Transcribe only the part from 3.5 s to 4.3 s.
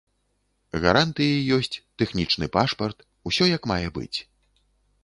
як мае быць.